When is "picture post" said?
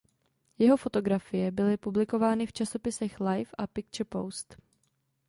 3.67-4.57